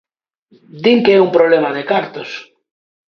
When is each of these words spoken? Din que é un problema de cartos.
Din 0.83 0.97
que 1.05 1.11
é 1.17 1.23
un 1.25 1.35
problema 1.37 1.69
de 1.77 1.83
cartos. 1.91 2.29